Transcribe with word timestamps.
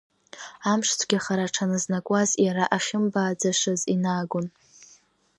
Амшцәгьахара 0.71 1.45
аҽаназнакуаз, 1.47 2.29
иара 2.45 2.63
ахьымбааӡашаз 2.75 3.81
инаагон. 3.93 4.47